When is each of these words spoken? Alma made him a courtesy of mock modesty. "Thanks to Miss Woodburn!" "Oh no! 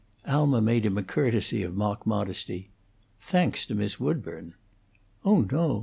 Alma 0.27 0.61
made 0.63 0.83
him 0.83 0.97
a 0.97 1.03
courtesy 1.03 1.61
of 1.61 1.75
mock 1.75 2.07
modesty. 2.07 2.69
"Thanks 3.19 3.67
to 3.67 3.75
Miss 3.75 3.99
Woodburn!" 3.99 4.55
"Oh 5.23 5.41
no! 5.41 5.79